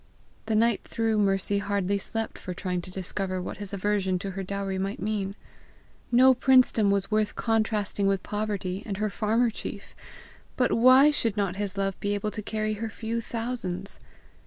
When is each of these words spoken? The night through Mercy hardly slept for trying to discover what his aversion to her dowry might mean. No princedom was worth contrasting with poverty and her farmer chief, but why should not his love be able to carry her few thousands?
The 0.47 0.55
night 0.55 0.83
through 0.83 1.19
Mercy 1.19 1.59
hardly 1.59 1.99
slept 1.99 2.39
for 2.39 2.55
trying 2.55 2.81
to 2.81 2.89
discover 2.89 3.39
what 3.39 3.57
his 3.57 3.71
aversion 3.71 4.17
to 4.17 4.31
her 4.31 4.41
dowry 4.41 4.79
might 4.79 4.99
mean. 4.99 5.35
No 6.11 6.33
princedom 6.33 6.89
was 6.89 7.11
worth 7.11 7.35
contrasting 7.35 8.07
with 8.07 8.23
poverty 8.23 8.81
and 8.83 8.97
her 8.97 9.11
farmer 9.11 9.51
chief, 9.51 9.95
but 10.57 10.71
why 10.73 11.11
should 11.11 11.37
not 11.37 11.57
his 11.57 11.77
love 11.77 11.99
be 11.99 12.15
able 12.15 12.31
to 12.31 12.41
carry 12.41 12.73
her 12.81 12.89
few 12.89 13.21
thousands? 13.21 13.99